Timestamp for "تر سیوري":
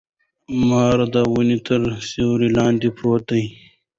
1.67-2.49